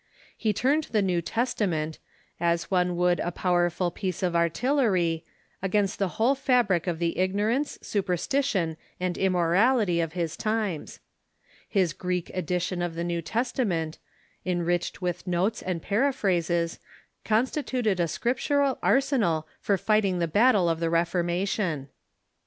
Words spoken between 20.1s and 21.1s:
the battle of the